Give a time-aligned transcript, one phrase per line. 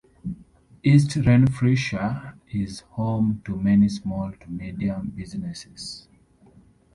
[0.83, 6.07] East Renfrewshire is home to many small to medium businesses.